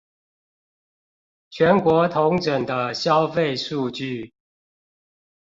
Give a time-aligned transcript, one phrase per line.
[1.51, 4.33] 全國統整的消費數據